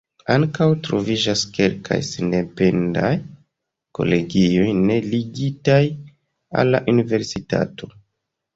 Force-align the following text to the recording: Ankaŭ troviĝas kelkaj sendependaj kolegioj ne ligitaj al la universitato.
Ankaŭ 0.35 0.67
troviĝas 0.85 1.43
kelkaj 1.57 1.97
sendependaj 2.07 3.11
kolegioj 4.01 4.65
ne 4.81 4.99
ligitaj 5.13 5.81
al 6.63 6.75
la 6.77 6.85
universitato. 6.97 7.95